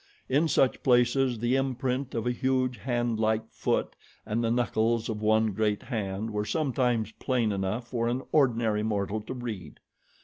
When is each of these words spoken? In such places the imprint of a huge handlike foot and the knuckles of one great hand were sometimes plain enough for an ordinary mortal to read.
In 0.27 0.47
such 0.47 0.81
places 0.81 1.37
the 1.37 1.55
imprint 1.55 2.15
of 2.15 2.25
a 2.25 2.31
huge 2.31 2.77
handlike 2.79 3.43
foot 3.51 3.95
and 4.25 4.43
the 4.43 4.49
knuckles 4.49 5.09
of 5.09 5.21
one 5.21 5.51
great 5.51 5.83
hand 5.83 6.31
were 6.31 6.43
sometimes 6.43 7.11
plain 7.11 7.51
enough 7.51 7.89
for 7.89 8.07
an 8.07 8.23
ordinary 8.31 8.81
mortal 8.81 9.21
to 9.21 9.33
read. 9.35 9.79